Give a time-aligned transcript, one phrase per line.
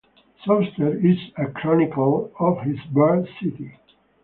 [0.43, 3.71] Souster is a chronicler of his birth city.